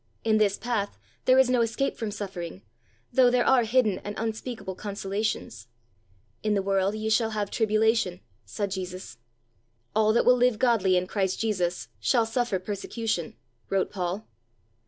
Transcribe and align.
In 0.23 0.39
this 0.39 0.57
path 0.57 0.97
there 1.25 1.37
is 1.37 1.47
no 1.47 1.61
escape 1.61 1.95
from 1.95 2.09
suffering, 2.09 2.63
though 3.13 3.29
there 3.29 3.45
are 3.45 3.65
hidden 3.65 3.99
and 3.99 4.15
unspeakable 4.17 4.73
consolations. 4.73 5.67
"In 6.41 6.55
the 6.55 6.63
world 6.63 6.95
ye 6.95 7.07
shall 7.07 7.29
have 7.37 7.51
tribulation," 7.51 8.19
said 8.43 8.71
Jesus. 8.71 9.19
"All 9.95 10.11
that 10.13 10.25
will 10.25 10.35
live 10.37 10.57
godly 10.57 10.97
in 10.97 11.05
Christ 11.05 11.37
Jesus 11.39 11.87
shall 11.99 12.25
suffer 12.25 12.57
persecution," 12.57 13.35
wrote 13.69 13.91
Paul. 13.91 14.27